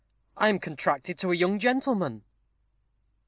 I 0.35 0.49
am 0.49 0.57
contracted 0.57 1.19
To 1.19 1.31
a 1.31 1.35
young 1.35 1.59
gentleman. 1.59 2.23